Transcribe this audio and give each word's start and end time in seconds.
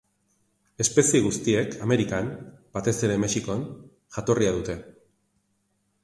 Espezie 0.83 1.19
guztiek 1.25 1.75
Amerikan, 1.87 2.31
batez 2.77 2.93
ere 3.09 3.17
Mexikon, 3.25 3.61
jatorria 4.17 4.55
dute. 4.57 4.77